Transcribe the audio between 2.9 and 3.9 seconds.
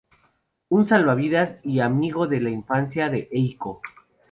de Eiko.